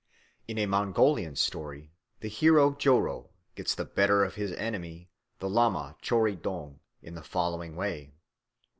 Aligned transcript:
In 0.47 0.57
a 0.57 0.65
Mongolian 0.65 1.35
story 1.35 1.91
the 2.21 2.27
hero 2.27 2.71
Joro 2.71 3.29
gets 3.53 3.75
the 3.75 3.85
better 3.85 4.23
of 4.23 4.33
his 4.33 4.51
enemy 4.53 5.11
the 5.37 5.47
lama 5.47 5.95
Tschoridong 6.01 6.79
in 7.03 7.13
the 7.13 7.21
following 7.21 7.75
way. 7.75 8.11